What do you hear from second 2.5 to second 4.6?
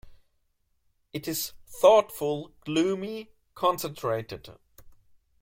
gloomy, concentrated.